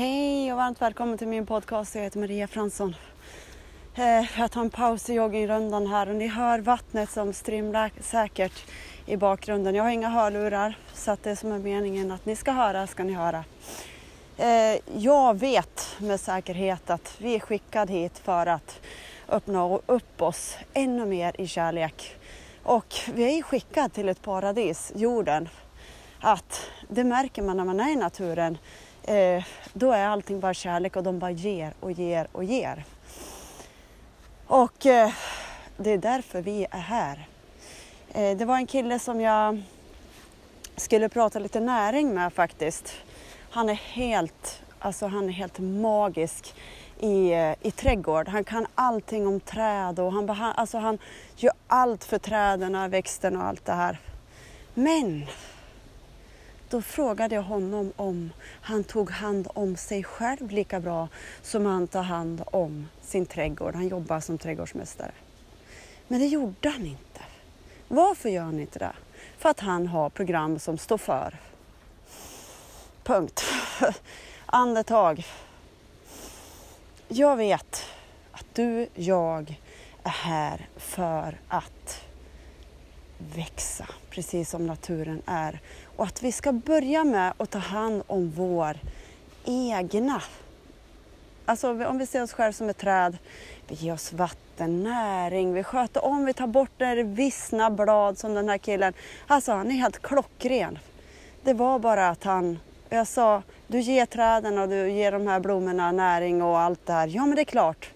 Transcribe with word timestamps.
Hej 0.00 0.52
och 0.52 0.58
varmt 0.58 0.82
välkommen 0.82 1.18
till 1.18 1.28
min 1.28 1.46
podcast. 1.46 1.94
Jag 1.94 2.02
heter 2.02 2.18
Maria 2.18 2.48
Fransson. 2.48 2.96
Eh, 3.94 4.38
jag 4.40 4.50
tar 4.50 4.60
en 4.60 4.70
paus 4.70 5.10
i 5.10 5.14
joggingrundan 5.14 5.86
här 5.86 6.08
och 6.08 6.14
ni 6.14 6.26
hör 6.26 6.58
vattnet 6.58 7.10
som 7.10 7.32
strimlar 7.32 7.90
säkert 8.00 8.66
i 9.06 9.16
bakgrunden. 9.16 9.74
Jag 9.74 9.84
har 9.84 9.90
inga 9.90 10.08
hörlurar 10.08 10.78
så 10.94 11.10
att 11.10 11.22
det 11.22 11.36
som 11.36 11.52
är 11.52 11.58
meningen 11.58 12.10
att 12.10 12.26
ni 12.26 12.36
ska 12.36 12.52
höra 12.52 12.86
ska 12.86 13.04
ni 13.04 13.12
höra. 13.12 13.44
Eh, 14.36 14.80
jag 14.96 15.38
vet 15.38 15.96
med 15.98 16.20
säkerhet 16.20 16.90
att 16.90 17.16
vi 17.18 17.34
är 17.34 17.40
skickade 17.40 17.92
hit 17.92 18.18
för 18.18 18.46
att 18.46 18.80
öppna 19.28 19.78
upp 19.86 20.22
oss 20.22 20.56
ännu 20.72 21.06
mer 21.06 21.40
i 21.40 21.46
kärlek. 21.46 22.16
Och 22.62 22.94
vi 23.14 23.38
är 23.38 23.42
skickade 23.42 23.88
till 23.88 24.08
ett 24.08 24.22
paradis, 24.22 24.92
jorden. 24.94 25.48
Att 26.20 26.60
det 26.88 27.04
märker 27.04 27.42
man 27.42 27.56
när 27.56 27.64
man 27.64 27.80
är 27.80 27.92
i 27.92 27.96
naturen 27.96 28.58
eh, 29.02 29.44
då 29.72 29.92
är 29.92 30.06
allting 30.06 30.40
bara 30.40 30.54
kärlek 30.54 30.96
och 30.96 31.02
de 31.02 31.18
bara 31.18 31.30
ger 31.30 31.74
och 31.80 31.92
ger 31.92 32.26
och 32.32 32.44
ger. 32.44 32.84
Och 34.46 34.86
eh, 34.86 35.12
det 35.76 35.90
är 35.90 35.98
därför 35.98 36.42
vi 36.42 36.66
är 36.70 36.78
här. 36.78 37.28
Eh, 38.12 38.36
det 38.36 38.44
var 38.44 38.56
en 38.56 38.66
kille 38.66 38.98
som 38.98 39.20
jag 39.20 39.62
skulle 40.76 41.08
prata 41.08 41.38
lite 41.38 41.60
näring 41.60 42.14
med 42.14 42.32
faktiskt. 42.32 42.94
Han 43.50 43.68
är 43.68 43.74
helt, 43.74 44.62
alltså 44.78 45.06
han 45.06 45.28
är 45.28 45.32
helt 45.32 45.58
magisk 45.58 46.54
i, 47.00 47.32
eh, 47.32 47.54
i 47.60 47.70
trädgård. 47.70 48.28
Han 48.28 48.44
kan 48.44 48.66
allting 48.74 49.26
om 49.26 49.40
träd 49.40 49.98
och 49.98 50.12
han, 50.12 50.30
alltså 50.30 50.78
han 50.78 50.98
gör 51.36 51.52
allt 51.66 52.04
för 52.04 52.18
träden, 52.18 52.90
växten 52.90 53.36
och 53.36 53.44
allt 53.44 53.64
det 53.64 53.72
här. 53.72 53.98
Men 54.74 55.26
då 56.70 56.82
frågade 56.82 57.34
jag 57.34 57.42
honom 57.42 57.92
om 57.96 58.32
han 58.62 58.84
tog 58.84 59.10
hand 59.10 59.48
om 59.54 59.76
sig 59.76 60.04
själv 60.04 60.50
lika 60.50 60.80
bra 60.80 61.08
som 61.42 61.66
han 61.66 61.88
tar 61.88 62.02
hand 62.02 62.42
om 62.46 62.88
sin 63.02 63.26
trädgård. 63.26 63.74
Han 63.74 63.88
jobbar 63.88 64.20
som 64.20 64.38
trädgårdsmästare. 64.38 65.12
Men 66.08 66.20
det 66.20 66.26
gjorde 66.26 66.68
han 66.68 66.86
inte. 66.86 67.20
Varför 67.88 68.28
gör 68.28 68.42
han 68.42 68.60
inte 68.60 68.78
det? 68.78 68.92
För 69.38 69.48
att 69.48 69.60
han 69.60 69.86
har 69.86 70.10
program 70.10 70.58
som 70.58 70.78
står 70.78 70.98
för. 70.98 71.38
Punkt. 73.02 73.44
Andetag. 74.46 75.26
Jag 77.08 77.36
vet 77.36 77.84
att 78.32 78.46
du, 78.52 78.88
jag 78.94 79.60
är 80.02 80.10
här 80.10 80.68
för 80.76 81.38
att 81.48 81.79
växa, 83.34 83.86
precis 84.10 84.50
som 84.50 84.66
naturen 84.66 85.22
är. 85.26 85.60
Och 85.96 86.04
att 86.04 86.22
vi 86.22 86.32
ska 86.32 86.52
börja 86.52 87.04
med 87.04 87.32
att 87.36 87.50
ta 87.50 87.58
hand 87.58 88.02
om 88.06 88.30
vår 88.30 88.76
egna. 89.44 90.22
Alltså 91.44 91.84
om 91.86 91.98
vi 91.98 92.06
ser 92.06 92.22
oss 92.22 92.32
själva 92.32 92.52
som 92.52 92.68
ett 92.68 92.78
träd, 92.78 93.18
vi 93.68 93.74
ger 93.74 93.92
oss 93.92 94.12
vatten, 94.12 94.82
näring, 94.82 95.54
vi 95.54 95.62
sköter 95.62 96.04
om, 96.04 96.24
vi 96.24 96.32
tar 96.32 96.46
bort 96.46 96.70
det 96.76 97.02
vissna 97.02 97.70
blad 97.70 98.18
som 98.18 98.34
den 98.34 98.48
här 98.48 98.58
killen. 98.58 98.92
Alltså 99.26 99.52
han 99.52 99.70
är 99.70 99.74
helt 99.74 100.02
klockren. 100.02 100.78
Det 101.44 101.54
var 101.54 101.78
bara 101.78 102.08
att 102.08 102.24
han, 102.24 102.58
jag 102.88 103.06
sa, 103.06 103.42
du 103.66 103.80
ger 103.80 104.06
träden 104.06 104.58
och 104.58 104.68
du 104.68 104.90
ger 104.90 105.12
de 105.12 105.26
här 105.26 105.40
blommorna 105.40 105.92
näring 105.92 106.42
och 106.42 106.58
allt 106.58 106.86
det 106.86 106.92
här. 106.92 107.06
Ja 107.06 107.26
men 107.26 107.36
det 107.36 107.42
är 107.42 107.44
klart, 107.44 107.90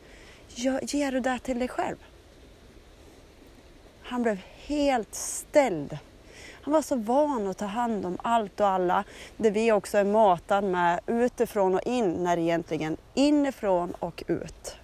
ger 0.83 1.13
du 1.13 1.21
det 1.21 1.39
till 1.39 1.59
dig 1.59 1.69
själv? 1.69 1.97
Han 4.05 4.23
blev 4.23 4.39
helt 4.67 5.15
ställd. 5.15 5.99
Han 6.63 6.73
var 6.73 6.83
så 6.83 6.97
van 6.97 7.49
att 7.49 7.59
ta 7.59 7.65
hand 7.65 8.07
om 8.07 8.19
allt 8.23 8.61
och 8.61 8.69
alla, 8.69 9.05
det 9.37 9.51
vi 9.51 9.73
också 9.73 9.99
är 9.99 10.05
matade 10.05 10.67
med 10.67 11.01
utifrån 11.07 11.75
och 11.75 11.87
in, 11.87 12.13
när 12.13 12.37
egentligen 12.37 12.97
inifrån 13.15 13.95
och 13.99 14.23
ut. 14.27 14.77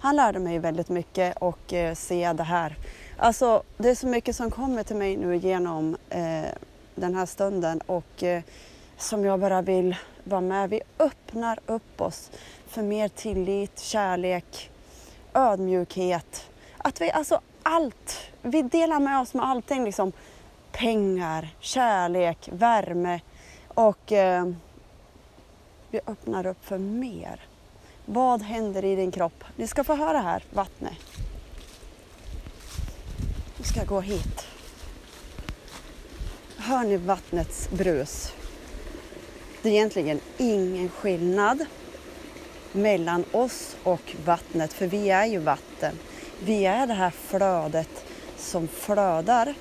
Han 0.00 0.16
lärde 0.16 0.38
mig 0.38 0.58
väldigt 0.58 0.88
mycket 0.88 1.36
och 1.36 1.72
eh, 1.72 1.94
se 1.94 2.32
det 2.32 2.42
här. 2.42 2.76
Alltså, 3.16 3.62
det 3.76 3.90
är 3.90 3.94
så 3.94 4.06
mycket 4.06 4.36
som 4.36 4.50
kommer 4.50 4.82
till 4.82 4.96
mig 4.96 5.16
nu 5.16 5.36
genom 5.36 5.96
eh, 6.10 6.50
den 6.94 7.14
här 7.14 7.26
stunden 7.26 7.80
och 7.80 8.22
eh, 8.22 8.42
som 8.96 9.24
jag 9.24 9.40
bara 9.40 9.62
vill 9.62 9.96
vara 10.24 10.40
med. 10.40 10.70
Vi 10.70 10.80
öppnar 10.98 11.58
upp 11.66 12.00
oss 12.00 12.30
för 12.66 12.82
mer 12.82 13.08
tillit, 13.08 13.80
kärlek, 13.80 14.70
ödmjukhet. 15.34 16.50
Att 16.78 17.00
vi, 17.00 17.10
alltså 17.10 17.40
allt. 17.68 18.30
Vi 18.42 18.62
delar 18.62 19.00
med 19.00 19.20
oss 19.20 19.34
med 19.34 19.44
allting. 19.44 19.84
Liksom. 19.84 20.12
Pengar, 20.72 21.48
kärlek, 21.60 22.48
värme 22.52 23.20
och 23.68 24.12
eh, 24.12 24.48
vi 25.90 26.00
öppnar 26.06 26.46
upp 26.46 26.64
för 26.64 26.78
mer. 26.78 27.40
Vad 28.04 28.42
händer 28.42 28.84
i 28.84 28.96
din 28.96 29.10
kropp? 29.10 29.44
Ni 29.56 29.66
ska 29.66 29.84
få 29.84 29.94
höra 29.94 30.18
här, 30.18 30.44
vattnet. 30.50 30.92
Nu 33.58 33.64
ska 33.64 33.78
jag 33.78 33.88
gå 33.88 34.00
hit. 34.00 34.46
Hör 36.56 36.84
ni 36.84 36.96
vattnets 36.96 37.70
brus? 37.70 38.32
Det 39.62 39.68
är 39.68 39.72
egentligen 39.72 40.20
ingen 40.38 40.88
skillnad 40.88 41.64
mellan 42.72 43.24
oss 43.32 43.76
och 43.82 44.14
vattnet, 44.24 44.72
för 44.72 44.86
vi 44.86 45.10
är 45.10 45.26
ju 45.26 45.38
vatten. 45.38 45.98
Vi 46.44 46.66
är 46.66 46.86
det 46.86 46.94
här 46.94 47.10
flödet 47.10 48.04
som 48.36 48.68
flödar. 48.68 49.54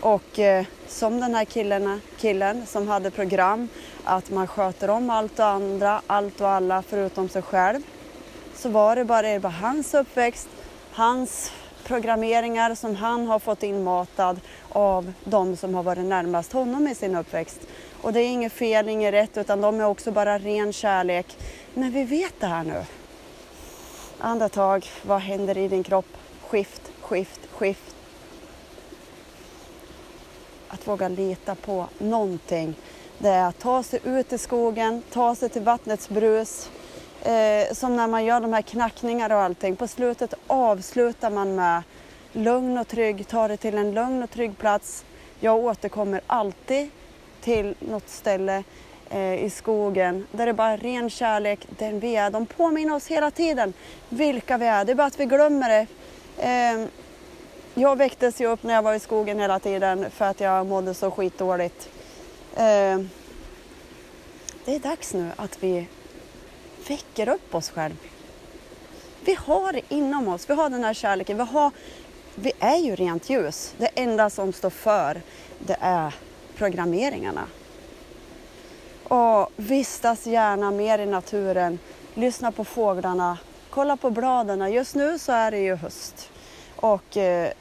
Och 0.00 0.38
eh, 0.38 0.64
som 0.88 1.20
den 1.20 1.34
här 1.34 1.44
killen, 1.44 2.00
killen 2.18 2.66
som 2.66 2.88
hade 2.88 3.10
program 3.10 3.68
att 4.04 4.30
man 4.30 4.46
sköter 4.46 4.90
om 4.90 5.10
allt 5.10 5.38
och 5.38 5.46
andra, 5.46 6.02
allt 6.06 6.40
och 6.40 6.48
alla 6.48 6.82
förutom 6.82 7.28
sig 7.28 7.42
själv. 7.42 7.82
Så 8.54 8.68
var 8.68 8.96
det 8.96 9.04
bara, 9.04 9.22
det 9.22 9.40
bara 9.40 9.48
hans 9.48 9.94
uppväxt, 9.94 10.48
hans 10.92 11.52
programmeringar 11.84 12.74
som 12.74 12.96
han 12.96 13.26
har 13.26 13.38
fått 13.38 13.62
inmatad 13.62 14.40
av 14.68 15.12
de 15.24 15.56
som 15.56 15.74
har 15.74 15.82
varit 15.82 16.04
närmast 16.04 16.52
honom 16.52 16.88
i 16.88 16.94
sin 16.94 17.16
uppväxt. 17.16 17.60
Och 18.02 18.12
det 18.12 18.20
är 18.20 18.28
inget 18.28 18.52
fel, 18.52 18.88
inget 18.88 19.14
rätt, 19.14 19.36
utan 19.36 19.60
de 19.60 19.80
är 19.80 19.84
också 19.84 20.10
bara 20.10 20.38
ren 20.38 20.72
kärlek. 20.72 21.26
Men 21.74 21.90
vi 21.90 22.04
vet 22.04 22.34
det 22.40 22.46
här 22.46 22.64
nu. 22.64 22.84
Andetag, 24.22 24.86
vad 25.02 25.20
händer 25.20 25.58
i 25.58 25.68
din 25.68 25.82
kropp? 25.82 26.06
Skift, 26.48 26.92
skift, 27.00 27.40
skift. 27.52 27.96
Att 30.68 30.88
våga 30.88 31.08
lita 31.08 31.54
på 31.54 31.86
någonting. 31.98 32.74
Det 33.18 33.28
är 33.28 33.48
att 33.48 33.58
ta 33.58 33.82
sig 33.82 34.00
ut 34.04 34.32
i 34.32 34.38
skogen, 34.38 35.02
ta 35.12 35.34
sig 35.34 35.48
till 35.48 35.62
vattnets 35.62 36.08
brus. 36.08 36.70
Eh, 37.22 37.74
som 37.74 37.96
när 37.96 38.06
man 38.06 38.24
gör 38.24 38.40
de 38.40 38.52
här 38.52 38.62
knackningarna 38.62 39.36
och 39.36 39.42
allting. 39.42 39.76
På 39.76 39.88
slutet 39.88 40.34
avslutar 40.46 41.30
man 41.30 41.54
med 41.54 41.82
lugn 42.32 42.78
och 42.78 42.88
trygg, 42.88 43.28
ta 43.28 43.48
det 43.48 43.56
till 43.56 43.78
en 43.78 43.94
lugn 43.94 44.22
och 44.22 44.30
trygg 44.30 44.58
plats. 44.58 45.04
Jag 45.40 45.56
återkommer 45.56 46.20
alltid 46.26 46.90
till 47.40 47.74
något 47.78 48.08
ställe 48.08 48.64
Eh, 49.12 49.44
i 49.44 49.50
skogen 49.50 50.26
där 50.32 50.46
det 50.46 50.52
bara 50.52 50.70
är 50.70 50.78
ren 50.78 51.10
kärlek, 51.10 51.66
den 51.78 52.00
vi 52.00 52.16
är. 52.16 52.30
De 52.30 52.46
påminner 52.46 52.94
oss 52.94 53.06
hela 53.06 53.30
tiden 53.30 53.72
vilka 54.08 54.58
vi 54.58 54.66
är. 54.66 54.84
Det 54.84 54.92
är 54.92 54.96
bara 54.96 55.06
att 55.06 55.20
vi 55.20 55.24
glömmer 55.24 55.68
det. 55.68 55.86
Eh, 56.38 56.86
jag 57.74 57.96
väcktes 57.96 58.40
ju 58.40 58.46
upp 58.46 58.62
när 58.62 58.74
jag 58.74 58.82
var 58.82 58.94
i 58.94 59.00
skogen 59.00 59.40
hela 59.40 59.58
tiden 59.58 60.10
för 60.10 60.24
att 60.24 60.40
jag 60.40 60.66
mådde 60.66 60.94
så 60.94 61.10
skitdåligt. 61.10 61.88
Eh, 62.56 62.98
det 64.64 64.74
är 64.74 64.78
dags 64.78 65.14
nu 65.14 65.30
att 65.36 65.62
vi 65.62 65.86
väcker 66.88 67.28
upp 67.28 67.54
oss 67.54 67.70
själva. 67.70 67.96
Vi 69.24 69.34
har 69.34 69.72
det 69.72 69.82
inom 69.88 70.28
oss, 70.28 70.50
vi 70.50 70.54
har 70.54 70.70
den 70.70 70.84
här 70.84 70.94
kärleken, 70.94 71.36
vi, 71.36 71.44
har, 71.44 71.70
vi 72.34 72.52
är 72.60 72.76
ju 72.76 72.96
rent 72.96 73.30
ljus. 73.30 73.74
Det 73.78 73.90
enda 73.94 74.30
som 74.30 74.52
står 74.52 74.70
för 74.70 75.22
det 75.58 75.76
är 75.80 76.14
programmeringarna. 76.56 77.46
Och 79.10 79.50
vistas 79.56 80.26
gärna 80.26 80.70
mer 80.70 80.98
i 80.98 81.06
naturen, 81.06 81.78
lyssna 82.14 82.52
på 82.52 82.64
fåglarna, 82.64 83.38
kolla 83.70 83.96
på 83.96 84.10
bladen. 84.10 84.72
Just 84.72 84.94
nu 84.94 85.18
så 85.18 85.32
är 85.32 85.50
det 85.50 85.58
ju 85.58 85.74
höst. 85.74 86.30
Och 86.76 87.16
eh, 87.16 87.52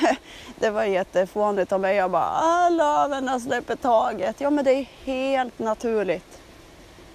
det 0.58 0.70
var 0.70 0.84
jättefånigt 0.84 1.72
av 1.72 1.80
mig. 1.80 1.96
Jag 1.96 2.10
bara, 2.10 2.30
ah, 2.42 2.68
löven 2.68 3.40
släpper 3.40 3.76
taget. 3.76 4.40
Ja 4.40 4.50
men 4.50 4.64
det 4.64 4.72
är 4.72 4.88
helt 5.04 5.58
naturligt. 5.58 6.40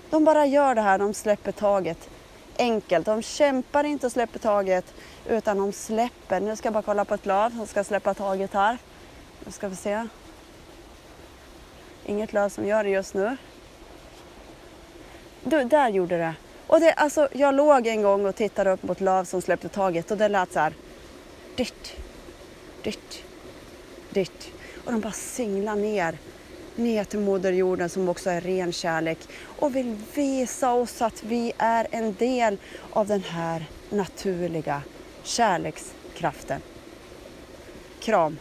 De 0.09 0.25
bara 0.25 0.45
gör 0.45 0.75
det 0.75 0.81
här, 0.81 0.97
de 0.97 1.13
släpper 1.13 1.51
taget. 1.51 2.09
Enkelt, 2.57 3.05
de 3.05 3.21
kämpar 3.21 3.83
inte 3.83 4.05
och 4.05 4.11
släpper 4.11 4.39
taget 4.39 4.93
utan 5.25 5.57
de 5.57 5.73
släpper. 5.73 6.39
Nu 6.39 6.55
ska 6.55 6.67
jag 6.67 6.73
bara 6.73 6.83
kolla 6.83 7.05
på 7.05 7.13
ett 7.13 7.25
löv 7.25 7.49
som 7.49 7.67
ska 7.67 7.83
släppa 7.83 8.13
taget 8.13 8.53
här. 8.53 8.77
Nu 9.45 9.51
ska 9.51 9.67
vi 9.67 9.75
se. 9.75 10.07
Inget 12.05 12.33
löv 12.33 12.49
som 12.49 12.67
gör 12.67 12.83
det 12.83 12.89
just 12.89 13.13
nu. 13.13 13.37
Du, 15.43 15.63
där 15.63 15.89
gjorde 15.89 16.17
det. 16.17 16.33
Och 16.67 16.79
det, 16.79 16.93
alltså, 16.93 17.27
jag 17.31 17.55
låg 17.55 17.87
en 17.87 18.01
gång 18.01 18.25
och 18.25 18.35
tittade 18.35 18.71
upp 18.71 18.83
mot 18.83 19.01
löv 19.01 19.23
som 19.23 19.41
släppte 19.41 19.69
taget 19.69 20.11
och 20.11 20.17
det 20.17 20.27
lät 20.27 20.53
så 20.53 20.59
här. 20.59 20.73
Dyrt, 21.55 21.95
dyrt, 22.83 23.23
dyrt. 24.09 24.47
Och 24.85 24.91
de 24.91 25.01
bara 25.01 25.11
singlar 25.11 25.75
ner, 25.75 26.17
ner 26.75 27.03
till 27.03 27.19
moderjorden 27.19 27.89
som 27.89 28.09
också 28.09 28.29
är 28.29 28.41
ren 28.41 28.71
kärlek 28.71 29.17
och 29.43 29.75
vill 29.75 29.97
visa 30.13 30.73
oss 30.73 31.01
att 31.01 31.23
vi 31.23 31.53
är 31.57 31.87
en 31.91 32.13
del 32.13 32.57
av 32.91 33.07
den 33.07 33.23
här 33.23 33.65
naturliga 33.89 34.81
kärlekskraften. 35.23 36.61
Kram! 37.99 38.37